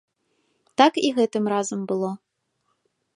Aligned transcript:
Так 0.81 0.93
і 1.09 1.11
гэтым 1.19 1.43
разам 1.55 1.83
было. 1.91 2.09